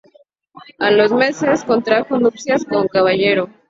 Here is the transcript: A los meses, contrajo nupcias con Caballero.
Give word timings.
A 0.79 0.89
los 0.89 1.11
meses, 1.13 1.63
contrajo 1.63 2.17
nupcias 2.17 2.65
con 2.65 2.87
Caballero. 2.87 3.49